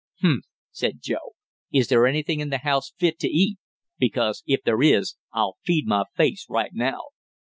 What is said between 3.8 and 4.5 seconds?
Because